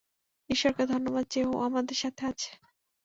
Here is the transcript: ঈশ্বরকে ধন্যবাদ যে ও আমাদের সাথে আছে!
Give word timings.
ঈশ্বরকে 0.49 0.83
ধন্যবাদ 0.85 1.25
যে 1.29 1.41
ও 1.47 1.65
আমাদের 1.67 1.97
সাথে 1.97 2.23
আছে! 2.31 2.51